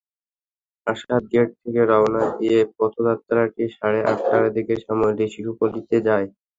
Asad 0.87 1.23
Gate 1.33 1.49
থেকে 1.61 1.81
রওনা 1.91 2.23
দিয়ে 2.37 2.59
পদযাত্রাটি 2.77 3.63
সাড়ে 3.75 3.99
আটটার 4.11 4.43
দিকে 4.55 4.73
শ্যামলী 4.83 5.25
শিশুপল্লিতে 5.33 5.97
যায়। 6.07 6.27